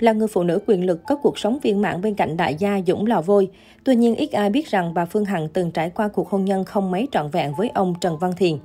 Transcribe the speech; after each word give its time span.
Là 0.00 0.12
người 0.12 0.28
phụ 0.28 0.42
nữ 0.42 0.58
quyền 0.66 0.86
lực 0.86 1.06
có 1.06 1.16
cuộc 1.16 1.38
sống 1.38 1.58
viên 1.62 1.82
mãn 1.82 2.02
bên 2.02 2.14
cạnh 2.14 2.36
đại 2.36 2.54
gia 2.54 2.80
Dũng 2.86 3.06
Lò 3.06 3.20
Vôi. 3.20 3.50
Tuy 3.84 3.96
nhiên, 3.96 4.16
ít 4.16 4.32
ai 4.32 4.50
biết 4.50 4.70
rằng 4.70 4.94
bà 4.94 5.04
Phương 5.04 5.24
Hằng 5.24 5.48
từng 5.48 5.70
trải 5.70 5.90
qua 5.90 6.08
cuộc 6.08 6.28
hôn 6.28 6.44
nhân 6.44 6.64
không 6.64 6.90
mấy 6.90 7.08
trọn 7.12 7.30
vẹn 7.30 7.52
với 7.54 7.70
ông 7.74 7.94
Trần 8.00 8.18
Văn 8.18 8.32
Thiền. 8.36 8.56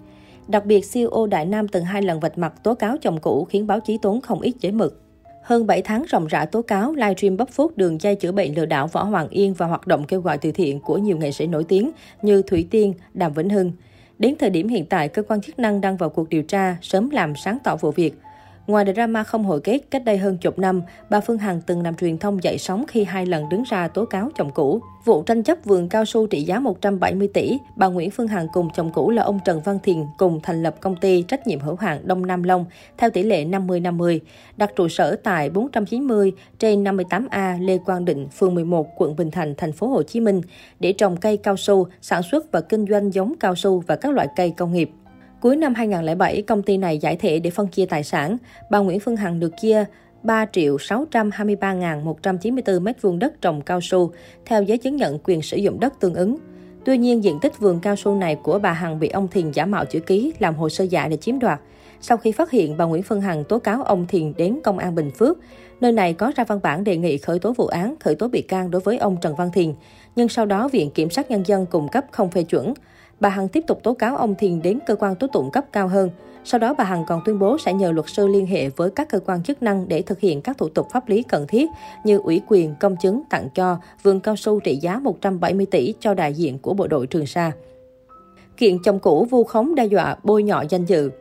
Đặc 0.47 0.65
biệt, 0.65 0.85
CEO 0.93 1.27
Đại 1.27 1.45
Nam 1.45 1.67
từng 1.67 1.85
hai 1.85 2.01
lần 2.01 2.19
vạch 2.19 2.37
mặt 2.37 2.63
tố 2.63 2.75
cáo 2.75 2.97
chồng 3.01 3.19
cũ 3.19 3.47
khiến 3.49 3.67
báo 3.67 3.79
chí 3.79 3.97
tốn 3.97 4.21
không 4.21 4.41
ít 4.41 4.53
giấy 4.59 4.71
mực. 4.71 5.01
Hơn 5.43 5.67
7 5.67 5.81
tháng 5.81 6.03
rộng 6.07 6.27
rãi 6.27 6.45
tố 6.45 6.61
cáo, 6.61 6.93
livestream 6.93 7.37
bóc 7.37 7.49
phốt 7.49 7.71
đường 7.75 8.01
dây 8.01 8.15
chữa 8.15 8.31
bệnh 8.31 8.55
lừa 8.55 8.65
đảo 8.65 8.87
Võ 8.87 9.03
Hoàng 9.03 9.29
Yên 9.29 9.53
và 9.53 9.65
hoạt 9.65 9.87
động 9.87 10.03
kêu 10.03 10.21
gọi 10.21 10.37
từ 10.37 10.51
thiện 10.51 10.79
của 10.79 10.97
nhiều 10.97 11.17
nghệ 11.17 11.31
sĩ 11.31 11.47
nổi 11.47 11.63
tiếng 11.63 11.91
như 12.21 12.41
Thủy 12.41 12.67
Tiên, 12.71 12.93
Đàm 13.13 13.33
Vĩnh 13.33 13.49
Hưng. 13.49 13.71
Đến 14.19 14.35
thời 14.39 14.49
điểm 14.49 14.67
hiện 14.67 14.85
tại, 14.85 15.07
cơ 15.07 15.21
quan 15.21 15.41
chức 15.41 15.59
năng 15.59 15.81
đang 15.81 15.97
vào 15.97 16.09
cuộc 16.09 16.29
điều 16.29 16.43
tra, 16.43 16.77
sớm 16.81 17.09
làm 17.09 17.35
sáng 17.35 17.57
tỏ 17.63 17.75
vụ 17.75 17.91
việc. 17.91 18.13
Ngoài 18.67 18.85
drama 18.93 19.23
không 19.23 19.43
hồi 19.43 19.61
kết, 19.63 19.79
cách 19.91 20.05
đây 20.05 20.17
hơn 20.17 20.37
chục 20.37 20.59
năm, 20.59 20.81
bà 21.09 21.19
Phương 21.19 21.37
Hằng 21.37 21.61
từng 21.65 21.81
làm 21.81 21.95
truyền 21.95 22.17
thông 22.17 22.43
dậy 22.43 22.57
sóng 22.57 22.85
khi 22.87 23.03
hai 23.03 23.25
lần 23.25 23.49
đứng 23.49 23.63
ra 23.63 23.87
tố 23.87 24.05
cáo 24.05 24.29
chồng 24.35 24.51
cũ. 24.53 24.79
Vụ 25.05 25.23
tranh 25.23 25.43
chấp 25.43 25.57
vườn 25.65 25.89
cao 25.89 26.05
su 26.05 26.27
trị 26.27 26.43
giá 26.43 26.59
170 26.59 27.27
tỷ, 27.33 27.57
bà 27.75 27.87
Nguyễn 27.87 28.11
Phương 28.11 28.27
Hằng 28.27 28.47
cùng 28.53 28.69
chồng 28.75 28.91
cũ 28.93 29.11
là 29.11 29.23
ông 29.23 29.39
Trần 29.45 29.61
Văn 29.65 29.79
Thiền 29.83 29.97
cùng 30.17 30.39
thành 30.43 30.63
lập 30.63 30.75
công 30.79 30.95
ty 30.95 31.21
trách 31.21 31.47
nhiệm 31.47 31.59
hữu 31.59 31.75
hạn 31.75 31.99
Đông 32.03 32.25
Nam 32.25 32.43
Long 32.43 32.65
theo 32.97 33.09
tỷ 33.09 33.23
lệ 33.23 33.45
50-50, 33.45 34.19
đặt 34.57 34.71
trụ 34.75 34.87
sở 34.87 35.15
tại 35.15 35.49
490 35.49 36.31
trên 36.59 36.83
58A 36.83 37.65
Lê 37.65 37.77
Quang 37.77 38.05
Định, 38.05 38.27
phường 38.27 38.55
11, 38.55 38.87
quận 38.97 39.15
Bình 39.15 39.31
Thạnh, 39.31 39.53
thành 39.57 39.71
phố 39.71 39.87
Hồ 39.87 40.03
Chí 40.03 40.19
Minh 40.19 40.41
để 40.79 40.93
trồng 40.93 41.17
cây 41.17 41.37
cao 41.37 41.57
su, 41.57 41.87
sản 42.01 42.23
xuất 42.23 42.51
và 42.51 42.61
kinh 42.61 42.85
doanh 42.89 43.13
giống 43.13 43.33
cao 43.39 43.55
su 43.55 43.83
và 43.87 43.95
các 43.95 44.13
loại 44.13 44.27
cây 44.35 44.53
công 44.57 44.73
nghiệp. 44.73 44.89
Cuối 45.45 45.55
năm 45.55 45.73
2007, 45.73 46.41
công 46.41 46.61
ty 46.61 46.77
này 46.77 46.97
giải 46.97 47.15
thể 47.15 47.39
để 47.39 47.49
phân 47.49 47.67
chia 47.67 47.85
tài 47.85 48.03
sản. 48.03 48.37
Bà 48.69 48.79
Nguyễn 48.79 48.99
Phương 48.99 49.15
Hằng 49.15 49.39
được 49.39 49.51
chia 49.61 49.85
3 50.23 50.45
triệu 50.45 50.77
623.194 50.77 52.83
m2 52.83 53.17
đất 53.17 53.41
trồng 53.41 53.61
cao 53.61 53.81
su, 53.81 54.11
theo 54.45 54.63
giấy 54.63 54.77
chứng 54.77 54.95
nhận 54.95 55.19
quyền 55.23 55.41
sử 55.41 55.57
dụng 55.57 55.79
đất 55.79 55.99
tương 55.99 56.13
ứng. 56.13 56.37
Tuy 56.85 56.97
nhiên, 56.97 57.23
diện 57.23 57.39
tích 57.41 57.59
vườn 57.59 57.79
cao 57.79 57.95
su 57.95 58.15
này 58.15 58.35
của 58.35 58.59
bà 58.59 58.71
Hằng 58.71 58.99
bị 58.99 59.07
ông 59.07 59.27
Thiền 59.27 59.51
giả 59.51 59.65
mạo 59.65 59.85
chữ 59.85 59.99
ký, 59.99 60.33
làm 60.39 60.55
hồ 60.55 60.69
sơ 60.69 60.83
giả 60.83 61.07
để 61.07 61.17
chiếm 61.17 61.39
đoạt. 61.39 61.59
Sau 62.01 62.17
khi 62.17 62.31
phát 62.31 62.51
hiện, 62.51 62.77
bà 62.77 62.85
Nguyễn 62.85 63.03
Phương 63.03 63.21
Hằng 63.21 63.43
tố 63.43 63.59
cáo 63.59 63.83
ông 63.83 64.07
Thiền 64.07 64.33
đến 64.37 64.59
Công 64.63 64.77
an 64.77 64.95
Bình 64.95 65.11
Phước. 65.11 65.37
Nơi 65.81 65.91
này 65.91 66.13
có 66.13 66.31
ra 66.35 66.43
văn 66.43 66.59
bản 66.63 66.83
đề 66.83 66.97
nghị 66.97 67.17
khởi 67.17 67.39
tố 67.39 67.53
vụ 67.53 67.67
án, 67.67 67.95
khởi 67.99 68.15
tố 68.15 68.27
bị 68.27 68.41
can 68.41 68.71
đối 68.71 68.81
với 68.81 68.97
ông 68.97 69.17
Trần 69.21 69.35
Văn 69.35 69.51
Thiền. 69.53 69.73
Nhưng 70.15 70.29
sau 70.29 70.45
đó, 70.45 70.67
Viện 70.67 70.89
Kiểm 70.89 71.09
sát 71.09 71.31
Nhân 71.31 71.43
dân 71.45 71.65
cung 71.65 71.87
cấp 71.87 72.05
không 72.11 72.31
phê 72.31 72.43
chuẩn 72.43 72.73
bà 73.19 73.29
Hằng 73.29 73.47
tiếp 73.47 73.63
tục 73.67 73.79
tố 73.83 73.93
cáo 73.93 74.17
ông 74.17 74.35
Thiền 74.35 74.61
đến 74.61 74.79
cơ 74.87 74.95
quan 74.95 75.15
tố 75.15 75.27
tụng 75.27 75.51
cấp 75.51 75.65
cao 75.71 75.87
hơn. 75.87 76.09
Sau 76.43 76.59
đó 76.59 76.73
bà 76.77 76.83
Hằng 76.83 77.05
còn 77.07 77.21
tuyên 77.25 77.39
bố 77.39 77.57
sẽ 77.57 77.73
nhờ 77.73 77.91
luật 77.91 78.09
sư 78.09 78.27
liên 78.27 78.45
hệ 78.45 78.69
với 78.69 78.89
các 78.91 79.09
cơ 79.09 79.19
quan 79.19 79.43
chức 79.43 79.63
năng 79.63 79.87
để 79.87 80.01
thực 80.01 80.19
hiện 80.19 80.41
các 80.41 80.57
thủ 80.57 80.69
tục 80.69 80.87
pháp 80.91 81.09
lý 81.09 81.23
cần 81.23 81.47
thiết 81.47 81.69
như 82.03 82.17
ủy 82.17 82.41
quyền, 82.47 82.75
công 82.79 82.95
chứng, 82.97 83.21
tặng 83.29 83.47
cho, 83.55 83.77
vườn 84.03 84.19
cao 84.19 84.35
su 84.35 84.59
trị 84.59 84.75
giá 84.75 84.99
170 84.99 85.65
tỷ 85.65 85.93
cho 85.99 86.13
đại 86.13 86.33
diện 86.33 86.59
của 86.59 86.73
bộ 86.73 86.87
đội 86.87 87.07
Trường 87.07 87.25
Sa. 87.25 87.51
Kiện 88.57 88.77
chồng 88.83 88.99
cũ 88.99 89.25
vu 89.25 89.43
khống 89.43 89.75
đe 89.75 89.85
dọa 89.85 90.15
bôi 90.23 90.43
nhọ 90.43 90.63
danh 90.69 90.85
dự. 90.85 91.11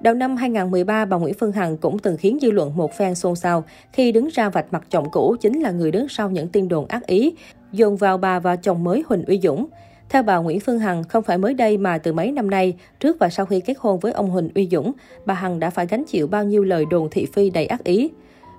Đầu 0.00 0.14
năm 0.14 0.36
2013, 0.36 1.04
bà 1.04 1.16
Nguyễn 1.16 1.34
Phương 1.34 1.52
Hằng 1.52 1.76
cũng 1.76 1.98
từng 1.98 2.16
khiến 2.16 2.38
dư 2.42 2.50
luận 2.50 2.76
một 2.76 2.94
phen 2.94 3.14
xôn 3.14 3.36
xao 3.36 3.64
khi 3.92 4.12
đứng 4.12 4.28
ra 4.28 4.48
vạch 4.48 4.72
mặt 4.72 4.86
chồng 4.90 5.10
cũ 5.10 5.36
chính 5.40 5.60
là 5.60 5.70
người 5.70 5.90
đứng 5.90 6.08
sau 6.08 6.30
những 6.30 6.48
tin 6.48 6.68
đồn 6.68 6.86
ác 6.86 7.06
ý, 7.06 7.34
dồn 7.72 7.96
vào 7.96 8.18
bà 8.18 8.38
và 8.38 8.56
chồng 8.56 8.84
mới 8.84 9.02
Huỳnh 9.08 9.24
Uy 9.24 9.40
Dũng. 9.42 9.66
Theo 10.08 10.22
bà 10.22 10.36
Nguyễn 10.36 10.60
Phương 10.60 10.78
Hằng, 10.78 11.04
không 11.04 11.22
phải 11.22 11.38
mới 11.38 11.54
đây 11.54 11.78
mà 11.78 11.98
từ 11.98 12.12
mấy 12.12 12.32
năm 12.32 12.50
nay, 12.50 12.76
trước 13.00 13.16
và 13.20 13.28
sau 13.28 13.46
khi 13.46 13.60
kết 13.60 13.74
hôn 13.78 13.98
với 13.98 14.12
ông 14.12 14.30
Huỳnh 14.30 14.48
Uy 14.54 14.68
Dũng, 14.70 14.92
bà 15.26 15.34
Hằng 15.34 15.60
đã 15.60 15.70
phải 15.70 15.86
gánh 15.86 16.04
chịu 16.04 16.26
bao 16.26 16.44
nhiêu 16.44 16.64
lời 16.64 16.84
đồn 16.90 17.08
thị 17.10 17.26
phi 17.32 17.50
đầy 17.50 17.66
ác 17.66 17.84
ý. 17.84 18.10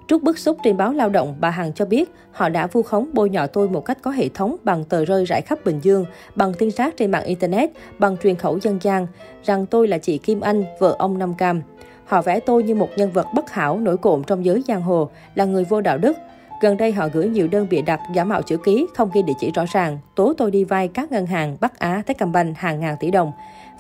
Trước 0.07 0.23
bức 0.23 0.37
xúc 0.37 0.57
trên 0.63 0.77
báo 0.77 0.93
Lao 0.93 1.09
động, 1.09 1.35
bà 1.39 1.49
Hằng 1.49 1.73
cho 1.73 1.85
biết 1.85 2.11
họ 2.31 2.49
đã 2.49 2.67
vu 2.67 2.81
khống 2.81 3.09
bôi 3.13 3.29
nhọ 3.29 3.47
tôi 3.47 3.69
một 3.69 3.85
cách 3.85 3.97
có 4.01 4.11
hệ 4.11 4.29
thống 4.29 4.55
bằng 4.63 4.83
tờ 4.83 5.05
rơi 5.05 5.25
rải 5.25 5.41
khắp 5.41 5.59
Bình 5.65 5.79
Dương, 5.81 6.05
bằng 6.35 6.53
tin 6.53 6.71
rác 6.71 6.97
trên 6.97 7.11
mạng 7.11 7.25
Internet, 7.25 7.69
bằng 7.99 8.17
truyền 8.17 8.35
khẩu 8.35 8.59
dân 8.59 8.79
gian, 8.81 9.07
rằng 9.43 9.65
tôi 9.65 9.87
là 9.87 9.97
chị 9.97 10.17
Kim 10.17 10.41
Anh, 10.41 10.63
vợ 10.79 10.95
ông 10.99 11.17
Nam 11.17 11.33
Cam. 11.33 11.61
Họ 12.05 12.21
vẽ 12.21 12.39
tôi 12.39 12.63
như 12.63 12.75
một 12.75 12.89
nhân 12.95 13.11
vật 13.11 13.27
bất 13.35 13.51
hảo, 13.51 13.79
nổi 13.79 13.97
cộm 13.97 14.23
trong 14.27 14.45
giới 14.45 14.63
giang 14.67 14.81
hồ, 14.81 15.09
là 15.35 15.45
người 15.45 15.63
vô 15.63 15.81
đạo 15.81 15.97
đức, 15.97 16.17
Gần 16.61 16.77
đây 16.77 16.91
họ 16.91 17.07
gửi 17.13 17.29
nhiều 17.29 17.47
đơn 17.47 17.67
bịa 17.69 17.81
đặt 17.81 17.99
giả 18.13 18.23
mạo 18.23 18.41
chữ 18.41 18.57
ký, 18.57 18.87
không 18.95 19.09
ghi 19.13 19.21
địa 19.21 19.33
chỉ 19.39 19.51
rõ 19.51 19.65
ràng, 19.73 19.97
tố 20.15 20.33
tôi 20.37 20.51
đi 20.51 20.63
vay 20.63 20.87
các 20.87 21.11
ngân 21.11 21.25
hàng 21.25 21.57
Bắc 21.61 21.79
Á, 21.79 22.01
Techcombank 22.05 22.57
hàng 22.57 22.79
ngàn 22.79 22.95
tỷ 22.99 23.11
đồng. 23.11 23.31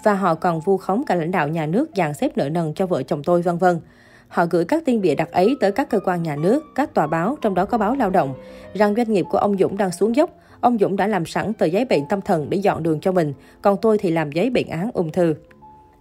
Và 0.03 0.13
họ 0.13 0.35
còn 0.35 0.59
vu 0.59 0.77
khống 0.77 1.03
cả 1.05 1.15
lãnh 1.15 1.31
đạo 1.31 1.47
nhà 1.47 1.65
nước 1.65 1.89
dàn 1.95 2.13
xếp 2.13 2.37
nợ 2.37 2.49
nần 2.49 2.73
cho 2.73 2.85
vợ 2.85 3.03
chồng 3.03 3.23
tôi 3.23 3.41
vân 3.41 3.57
vân. 3.57 3.79
Họ 4.27 4.45
gửi 4.49 4.65
các 4.65 4.85
tin 4.85 5.01
bịa 5.01 5.15
đặt 5.15 5.31
ấy 5.31 5.55
tới 5.59 5.71
các 5.71 5.89
cơ 5.89 5.99
quan 5.99 6.23
nhà 6.23 6.35
nước, 6.35 6.63
các 6.75 6.93
tòa 6.93 7.07
báo, 7.07 7.37
trong 7.41 7.53
đó 7.53 7.65
có 7.65 7.77
báo 7.77 7.95
lao 7.95 8.09
động, 8.09 8.33
rằng 8.73 8.95
doanh 8.95 9.13
nghiệp 9.13 9.25
của 9.29 9.37
ông 9.37 9.57
Dũng 9.57 9.77
đang 9.77 9.91
xuống 9.91 10.15
dốc. 10.15 10.29
Ông 10.59 10.77
Dũng 10.77 10.95
đã 10.95 11.07
làm 11.07 11.25
sẵn 11.25 11.53
tờ 11.53 11.65
giấy 11.65 11.85
bệnh 11.85 12.05
tâm 12.09 12.21
thần 12.21 12.49
để 12.49 12.57
dọn 12.57 12.83
đường 12.83 12.99
cho 12.99 13.11
mình, 13.11 13.33
còn 13.61 13.77
tôi 13.81 13.97
thì 13.97 14.11
làm 14.11 14.31
giấy 14.31 14.49
bệnh 14.49 14.67
án 14.67 14.91
ung 14.93 15.11
thư. 15.11 15.35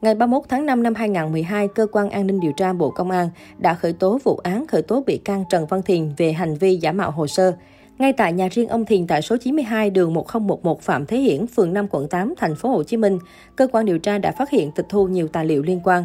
Ngày 0.05 0.15
31 0.15 0.43
tháng 0.49 0.67
5 0.67 0.83
năm 0.83 0.95
2012, 0.95 1.69
Cơ 1.69 1.87
quan 1.93 2.11
An 2.11 2.27
ninh 2.27 2.41
điều 2.41 2.53
tra 2.53 2.73
Bộ 2.73 2.91
Công 2.91 3.11
an 3.11 3.29
đã 3.59 3.75
khởi 3.75 3.93
tố 3.93 4.19
vụ 4.25 4.37
án 4.37 4.67
khởi 4.67 4.83
tố 4.83 5.03
bị 5.07 5.19
can 5.19 5.45
Trần 5.51 5.67
Văn 5.67 5.83
Thiền 5.83 6.13
về 6.17 6.33
hành 6.33 6.55
vi 6.55 6.77
giả 6.77 6.93
mạo 6.93 7.11
hồ 7.11 7.27
sơ. 7.27 7.57
Ngay 7.99 8.13
tại 8.13 8.33
nhà 8.33 8.49
riêng 8.49 8.69
ông 8.69 8.85
Thiền 8.85 9.07
tại 9.07 9.23
số 9.23 9.37
92 9.37 9.91
đường 9.91 10.15
1011 10.15 10.83
Phạm 10.83 11.07
Thế 11.07 11.17
Hiển, 11.17 11.47
phường 11.47 11.73
5, 11.73 11.87
quận 11.91 12.09
8, 12.09 12.35
thành 12.37 12.55
phố 12.55 12.69
Hồ 12.69 12.83
Chí 12.83 12.97
Minh, 12.97 13.19
cơ 13.57 13.67
quan 13.73 13.87
điều 13.87 13.99
tra 13.99 14.19
đã 14.19 14.33
phát 14.33 14.51
hiện 14.51 14.71
tịch 14.71 14.87
thu 14.89 15.09
nhiều 15.09 15.29
tài 15.29 15.45
liệu 15.45 15.63
liên 15.63 15.81
quan. 15.85 16.05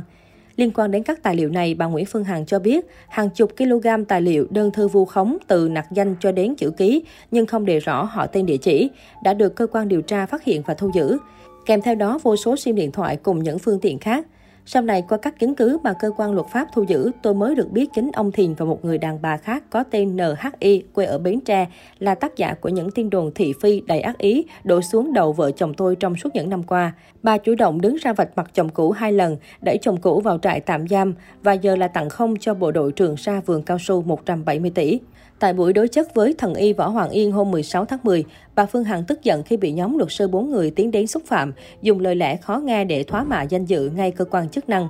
Liên 0.55 0.71
quan 0.71 0.91
đến 0.91 1.03
các 1.03 1.23
tài 1.23 1.35
liệu 1.35 1.49
này, 1.49 1.73
bà 1.73 1.85
Nguyễn 1.85 2.05
Phương 2.05 2.23
Hằng 2.23 2.45
cho 2.45 2.59
biết 2.59 2.85
hàng 3.09 3.29
chục 3.29 3.51
kg 3.57 4.05
tài 4.07 4.21
liệu 4.21 4.47
đơn 4.49 4.71
thư 4.71 4.87
vu 4.87 5.05
khống 5.05 5.37
từ 5.47 5.69
nặc 5.69 5.91
danh 5.91 6.15
cho 6.19 6.31
đến 6.31 6.55
chữ 6.55 6.71
ký, 6.71 7.03
nhưng 7.31 7.45
không 7.45 7.65
đề 7.65 7.79
rõ 7.79 8.03
họ 8.03 8.27
tên 8.27 8.45
địa 8.45 8.57
chỉ, 8.57 8.89
đã 9.23 9.33
được 9.33 9.55
cơ 9.55 9.67
quan 9.67 9.87
điều 9.87 10.01
tra 10.01 10.25
phát 10.25 10.43
hiện 10.43 10.61
và 10.65 10.73
thu 10.73 10.91
giữ. 10.93 11.17
Kèm 11.65 11.81
theo 11.81 11.95
đó 11.95 12.19
vô 12.23 12.35
số 12.35 12.55
sim 12.55 12.75
điện 12.75 12.91
thoại 12.91 13.15
cùng 13.15 13.43
những 13.43 13.59
phương 13.59 13.79
tiện 13.79 13.99
khác. 13.99 14.25
Sau 14.65 14.81
này, 14.81 15.03
qua 15.09 15.17
các 15.17 15.39
chứng 15.39 15.55
cứ 15.55 15.77
mà 15.83 15.93
cơ 15.93 16.11
quan 16.17 16.33
luật 16.33 16.47
pháp 16.53 16.67
thu 16.73 16.83
giữ, 16.83 17.11
tôi 17.23 17.33
mới 17.33 17.55
được 17.55 17.71
biết 17.71 17.89
chính 17.95 18.11
ông 18.13 18.31
Thiền 18.31 18.53
và 18.53 18.65
một 18.65 18.85
người 18.85 18.97
đàn 18.97 19.21
bà 19.21 19.37
khác 19.37 19.63
có 19.69 19.83
tên 19.83 20.17
NHI, 20.17 20.83
quê 20.93 21.05
ở 21.05 21.19
Bến 21.19 21.39
Tre, 21.41 21.67
là 21.99 22.15
tác 22.15 22.37
giả 22.37 22.53
của 22.53 22.69
những 22.69 22.91
tin 22.91 23.09
đồn 23.09 23.31
thị 23.35 23.53
phi 23.61 23.81
đầy 23.87 24.01
ác 24.01 24.17
ý 24.17 24.45
đổ 24.63 24.81
xuống 24.81 25.13
đầu 25.13 25.33
vợ 25.33 25.51
chồng 25.51 25.73
tôi 25.73 25.95
trong 25.95 26.15
suốt 26.15 26.29
những 26.35 26.49
năm 26.49 26.63
qua. 26.63 26.93
Bà 27.23 27.37
chủ 27.37 27.55
động 27.55 27.81
đứng 27.81 27.95
ra 27.95 28.13
vạch 28.13 28.29
mặt 28.35 28.51
chồng 28.53 28.69
cũ 28.69 28.91
hai 28.91 29.13
lần, 29.13 29.37
đẩy 29.61 29.77
chồng 29.77 29.97
cũ 30.01 30.21
vào 30.21 30.37
trại 30.37 30.59
tạm 30.59 30.87
giam 30.87 31.13
và 31.43 31.53
giờ 31.53 31.75
là 31.75 31.87
tặng 31.87 32.09
không 32.09 32.35
cho 32.39 32.53
bộ 32.53 32.71
đội 32.71 32.91
trường 32.91 33.17
sa 33.17 33.41
vườn 33.45 33.63
cao 33.63 33.77
su 33.79 34.01
170 34.01 34.71
tỷ. 34.75 34.99
Tại 35.39 35.53
buổi 35.53 35.73
đối 35.73 35.87
chất 35.87 36.15
với 36.15 36.35
thần 36.37 36.53
y 36.53 36.73
Võ 36.73 36.87
Hoàng 36.87 37.09
Yên 37.09 37.31
hôm 37.31 37.51
16 37.51 37.85
tháng 37.85 37.99
10, 38.03 38.23
bà 38.55 38.65
Phương 38.65 38.83
Hằng 38.83 39.03
tức 39.07 39.23
giận 39.23 39.43
khi 39.43 39.57
bị 39.57 39.71
nhóm 39.71 39.97
luật 39.97 40.11
sư 40.11 40.27
bốn 40.27 40.51
người 40.51 40.71
tiến 40.71 40.91
đến 40.91 41.07
xúc 41.07 41.23
phạm, 41.25 41.53
dùng 41.81 41.99
lời 41.99 42.15
lẽ 42.15 42.35
khó 42.35 42.57
nghe 42.57 42.85
để 42.85 43.03
thoá 43.03 43.23
mạ 43.23 43.43
danh 43.43 43.65
dự 43.65 43.89
ngay 43.95 44.11
cơ 44.11 44.25
quan 44.25 44.49
chức 44.49 44.69
năng. 44.69 44.87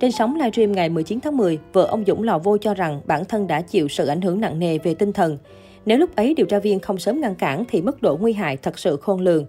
Trên 0.00 0.12
sóng 0.12 0.36
livestream 0.36 0.72
ngày 0.72 0.88
19 0.88 1.20
tháng 1.20 1.36
10, 1.36 1.58
vợ 1.72 1.86
ông 1.86 2.04
Dũng 2.06 2.22
Lò 2.22 2.38
Vô 2.38 2.56
cho 2.58 2.74
rằng 2.74 3.00
bản 3.06 3.24
thân 3.24 3.46
đã 3.46 3.60
chịu 3.60 3.88
sự 3.88 4.06
ảnh 4.06 4.20
hưởng 4.20 4.40
nặng 4.40 4.58
nề 4.58 4.78
về 4.78 4.94
tinh 4.94 5.12
thần. 5.12 5.38
Nếu 5.86 5.98
lúc 5.98 6.16
ấy 6.16 6.34
điều 6.34 6.46
tra 6.46 6.58
viên 6.58 6.80
không 6.80 6.98
sớm 6.98 7.20
ngăn 7.20 7.34
cản 7.34 7.64
thì 7.68 7.82
mức 7.82 8.02
độ 8.02 8.16
nguy 8.20 8.32
hại 8.32 8.56
thật 8.56 8.78
sự 8.78 8.96
khôn 8.96 9.20
lường. 9.20 9.46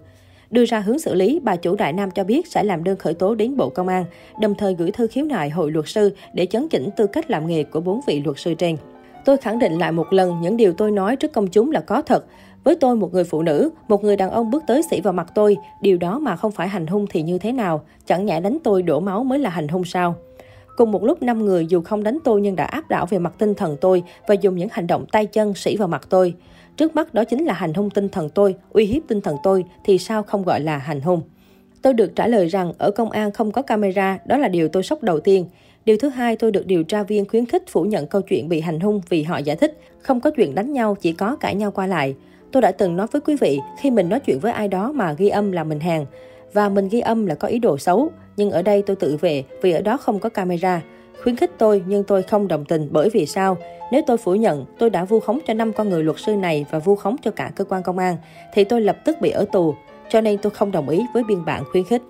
Đưa 0.50 0.64
ra 0.64 0.80
hướng 0.80 0.98
xử 0.98 1.14
lý, 1.14 1.40
bà 1.42 1.56
chủ 1.56 1.76
Đại 1.76 1.92
Nam 1.92 2.10
cho 2.10 2.24
biết 2.24 2.46
sẽ 2.46 2.64
làm 2.64 2.84
đơn 2.84 2.96
khởi 2.96 3.14
tố 3.14 3.34
đến 3.34 3.56
Bộ 3.56 3.68
Công 3.68 3.88
an, 3.88 4.04
đồng 4.40 4.54
thời 4.54 4.74
gửi 4.74 4.90
thư 4.90 5.06
khiếu 5.06 5.24
nại 5.24 5.50
hội 5.50 5.70
luật 5.70 5.88
sư 5.88 6.16
để 6.34 6.46
chấn 6.46 6.68
chỉnh 6.68 6.88
tư 6.96 7.06
cách 7.06 7.30
làm 7.30 7.46
nghề 7.46 7.64
của 7.64 7.80
bốn 7.80 8.00
vị 8.06 8.22
luật 8.24 8.38
sư 8.38 8.54
trên. 8.54 8.76
Tôi 9.24 9.36
khẳng 9.36 9.58
định 9.58 9.78
lại 9.78 9.92
một 9.92 10.12
lần 10.12 10.40
những 10.40 10.56
điều 10.56 10.72
tôi 10.72 10.90
nói 10.90 11.16
trước 11.16 11.32
công 11.32 11.46
chúng 11.46 11.70
là 11.70 11.80
có 11.80 12.02
thật. 12.02 12.24
Với 12.64 12.76
tôi, 12.76 12.96
một 12.96 13.12
người 13.12 13.24
phụ 13.24 13.42
nữ, 13.42 13.70
một 13.88 14.04
người 14.04 14.16
đàn 14.16 14.30
ông 14.30 14.50
bước 14.50 14.62
tới 14.66 14.82
sĩ 14.90 15.00
vào 15.00 15.12
mặt 15.12 15.32
tôi, 15.34 15.56
điều 15.80 15.98
đó 15.98 16.18
mà 16.18 16.36
không 16.36 16.52
phải 16.52 16.68
hành 16.68 16.86
hung 16.86 17.06
thì 17.10 17.22
như 17.22 17.38
thế 17.38 17.52
nào? 17.52 17.82
Chẳng 18.06 18.26
nhẽ 18.26 18.40
đánh 18.40 18.58
tôi 18.64 18.82
đổ 18.82 19.00
máu 19.00 19.24
mới 19.24 19.38
là 19.38 19.50
hành 19.50 19.68
hung 19.68 19.84
sao? 19.84 20.14
Cùng 20.76 20.92
một 20.92 21.04
lúc, 21.04 21.22
năm 21.22 21.44
người 21.44 21.66
dù 21.66 21.82
không 21.82 22.02
đánh 22.02 22.18
tôi 22.24 22.40
nhưng 22.40 22.56
đã 22.56 22.64
áp 22.64 22.88
đảo 22.88 23.06
về 23.06 23.18
mặt 23.18 23.32
tinh 23.38 23.54
thần 23.54 23.76
tôi 23.80 24.02
và 24.28 24.34
dùng 24.34 24.56
những 24.56 24.68
hành 24.72 24.86
động 24.86 25.06
tay 25.12 25.26
chân 25.26 25.54
sĩ 25.54 25.76
vào 25.76 25.88
mặt 25.88 26.06
tôi. 26.08 26.34
Trước 26.76 26.94
mắt 26.94 27.14
đó 27.14 27.24
chính 27.24 27.44
là 27.44 27.54
hành 27.54 27.74
hung 27.74 27.90
tinh 27.90 28.08
thần 28.08 28.28
tôi, 28.28 28.54
uy 28.70 28.84
hiếp 28.84 29.02
tinh 29.08 29.20
thần 29.20 29.36
tôi, 29.42 29.64
thì 29.84 29.98
sao 29.98 30.22
không 30.22 30.42
gọi 30.42 30.60
là 30.60 30.78
hành 30.78 31.00
hung? 31.00 31.22
Tôi 31.82 31.94
được 31.94 32.16
trả 32.16 32.26
lời 32.26 32.46
rằng 32.48 32.72
ở 32.78 32.90
công 32.90 33.10
an 33.10 33.32
không 33.32 33.50
có 33.50 33.62
camera, 33.62 34.18
đó 34.26 34.38
là 34.38 34.48
điều 34.48 34.68
tôi 34.68 34.82
sốc 34.82 35.02
đầu 35.02 35.20
tiên. 35.20 35.46
Điều 35.84 35.96
thứ 35.96 36.08
hai, 36.08 36.36
tôi 36.36 36.50
được 36.50 36.66
điều 36.66 36.82
tra 36.82 37.02
viên 37.02 37.28
khuyến 37.28 37.46
khích 37.46 37.62
phủ 37.68 37.82
nhận 37.82 38.06
câu 38.06 38.22
chuyện 38.22 38.48
bị 38.48 38.60
hành 38.60 38.80
hung 38.80 39.00
vì 39.08 39.22
họ 39.22 39.38
giải 39.38 39.56
thích, 39.56 39.78
không 39.98 40.20
có 40.20 40.30
chuyện 40.30 40.54
đánh 40.54 40.72
nhau, 40.72 40.96
chỉ 41.00 41.12
có 41.12 41.36
cãi 41.36 41.54
nhau 41.54 41.70
qua 41.70 41.86
lại. 41.86 42.14
Tôi 42.52 42.62
đã 42.62 42.72
từng 42.72 42.96
nói 42.96 43.06
với 43.12 43.20
quý 43.20 43.36
vị, 43.40 43.60
khi 43.78 43.90
mình 43.90 44.08
nói 44.08 44.20
chuyện 44.20 44.38
với 44.38 44.52
ai 44.52 44.68
đó 44.68 44.92
mà 44.92 45.12
ghi 45.12 45.28
âm 45.28 45.52
là 45.52 45.64
mình 45.64 45.80
hàng, 45.80 46.06
và 46.52 46.68
mình 46.68 46.88
ghi 46.88 47.00
âm 47.00 47.26
là 47.26 47.34
có 47.34 47.48
ý 47.48 47.58
đồ 47.58 47.78
xấu. 47.78 48.10
Nhưng 48.36 48.50
ở 48.50 48.62
đây 48.62 48.82
tôi 48.82 48.96
tự 48.96 49.16
vệ 49.20 49.44
vì 49.62 49.72
ở 49.72 49.80
đó 49.80 49.96
không 49.96 50.18
có 50.18 50.28
camera. 50.28 50.82
Khuyến 51.22 51.36
khích 51.36 51.50
tôi 51.58 51.82
nhưng 51.86 52.04
tôi 52.04 52.22
không 52.22 52.48
đồng 52.48 52.64
tình 52.64 52.88
bởi 52.90 53.10
vì 53.10 53.26
sao? 53.26 53.56
Nếu 53.92 54.02
tôi 54.06 54.16
phủ 54.16 54.34
nhận 54.34 54.64
tôi 54.78 54.90
đã 54.90 55.04
vu 55.04 55.20
khống 55.20 55.38
cho 55.46 55.54
năm 55.54 55.72
con 55.72 55.88
người 55.88 56.04
luật 56.04 56.16
sư 56.18 56.36
này 56.36 56.64
và 56.70 56.78
vu 56.78 56.96
khống 56.96 57.16
cho 57.22 57.30
cả 57.30 57.50
cơ 57.56 57.64
quan 57.64 57.82
công 57.82 57.98
an, 57.98 58.16
thì 58.54 58.64
tôi 58.64 58.80
lập 58.80 58.96
tức 59.04 59.16
bị 59.20 59.30
ở 59.30 59.44
tù. 59.52 59.74
Cho 60.10 60.20
nên 60.20 60.38
tôi 60.38 60.50
không 60.50 60.72
đồng 60.72 60.88
ý 60.88 61.00
với 61.14 61.24
biên 61.24 61.44
bản 61.44 61.64
khuyến 61.72 61.84
khích. 61.84 62.02